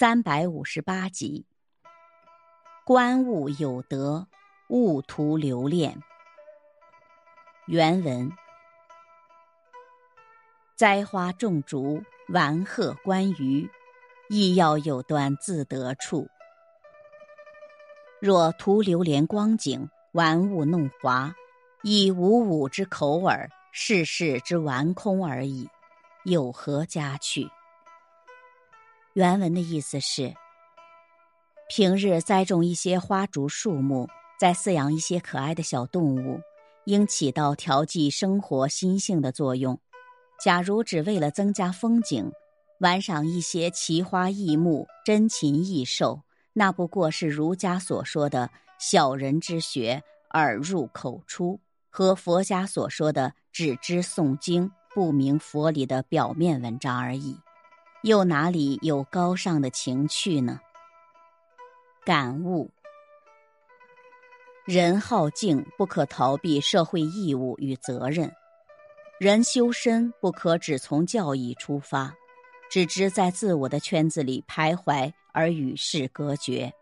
[0.00, 1.44] 三百五十八集。
[2.86, 4.26] 观物有德，
[4.70, 6.00] 勿徒留恋。
[7.66, 8.32] 原文：
[10.74, 13.68] 栽花种竹，玩鹤观鱼，
[14.30, 16.26] 亦要有端自得处。
[18.22, 21.34] 若徒留连光景，玩物弄华，
[21.82, 25.68] 以五五之口耳，世事之玩空而已，
[26.24, 27.50] 有何佳趣？
[29.20, 30.32] 原文的意思是。
[31.68, 34.08] 平日栽种一些花竹树木，
[34.40, 36.40] 再饲养一些可爱的小动物，
[36.86, 39.78] 应起到调剂生活心性的作用。
[40.42, 42.32] 假如只为了增加风景，
[42.78, 46.22] 玩赏一些奇花异木、珍禽异兽，
[46.54, 57.36] 那不过是儒家所说的小人之学，耳入口出，和佛家所说的只知诵经不明佛理的表面文章而已，
[58.02, 60.58] 又哪里有高尚的情趣呢？
[62.02, 62.70] 感悟：
[64.64, 68.30] 人好静，不可逃避社会义务与责任；
[69.18, 72.14] 人修身，不可只从教义出发，
[72.70, 76.72] 只知在自我的圈子里徘徊而与世隔绝。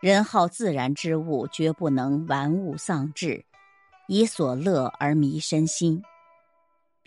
[0.00, 3.42] 人好自然之物，绝不能玩物丧志，
[4.08, 6.02] 以所乐而迷身心。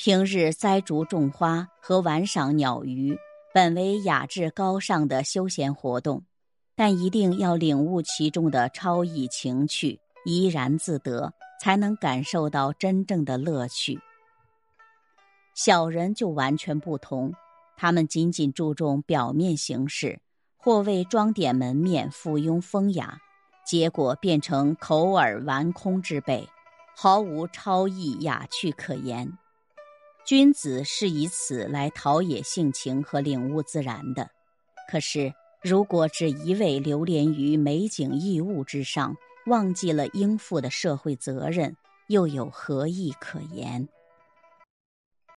[0.02, 3.20] 平日栽竹种花和玩赏鸟鱼，
[3.54, 6.24] 本为雅致高尚的休闲活动。
[6.74, 14.00] 但一定要领悟其中的超逸情趣，怡然自得，才能感受到真正的乐趣。
[15.54, 17.34] 小人就完全不同，
[17.76, 20.22] 他们仅仅注重表面形式，
[20.56, 23.18] 或为装点门面、附庸风雅，
[23.66, 26.48] 结果变成口耳玩空之辈，
[26.96, 29.38] 毫无超逸雅趣可言。
[30.30, 34.30] 君子是以此来陶冶性情和领悟自然的，
[34.88, 35.34] 可是。
[35.64, 41.76] 如果只一味流连于美景异物之上，忘记了应负的社会责任，
[42.10, 43.90] 又有何意可言？